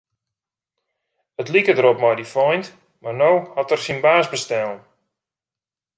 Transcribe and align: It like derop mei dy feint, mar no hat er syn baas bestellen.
It 1.39 1.47
like 1.53 1.69
derop 1.75 1.99
mei 2.01 2.15
dy 2.17 2.27
feint, 2.33 2.67
mar 3.03 3.15
no 3.21 3.31
hat 3.55 3.73
er 3.73 3.81
syn 3.83 3.99
baas 4.05 4.27
bestellen. 4.33 4.79